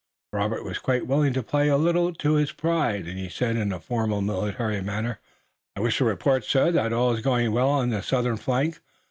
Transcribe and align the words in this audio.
Robert 0.33 0.63
was 0.63 0.79
quite 0.79 1.05
willing 1.05 1.31
to 1.33 1.43
play 1.43 1.67
a 1.67 1.77
little 1.77 2.11
to 2.11 2.33
his 2.33 2.51
pride 2.51 3.07
and 3.07 3.19
he 3.19 3.29
said 3.29 3.55
in 3.55 3.69
the 3.69 3.79
formal 3.79 4.19
military 4.23 4.81
manner: 4.81 5.19
"I 5.75 5.81
wish 5.81 5.97
to 5.99 6.05
report, 6.05 6.43
sir, 6.43 6.71
that 6.71 6.91
all 6.91 7.13
is 7.13 7.21
going 7.21 7.51
well 7.51 7.69
on 7.69 7.91
the 7.91 8.01
southern 8.01 8.37
flank. 8.37 8.79